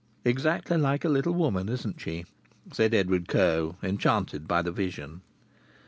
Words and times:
"Exactly 0.25 0.77
like 0.77 1.05
a 1.05 1.09
little 1.09 1.35
woman, 1.35 1.69
isn't 1.69 2.01
she?" 2.01 2.25
said 2.73 2.91
Edward 2.91 3.27
Coe, 3.27 3.75
enchanted 3.83 4.47
by 4.47 4.63
the 4.63 4.71
vision. 4.71 5.21